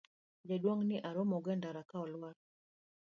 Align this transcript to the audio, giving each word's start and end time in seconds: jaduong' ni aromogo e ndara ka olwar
jaduong' 0.47 0.83
ni 0.89 0.97
aromogo 1.09 1.47
e 1.53 1.55
ndara 1.59 1.81
ka 1.89 1.95
olwar 2.05 2.35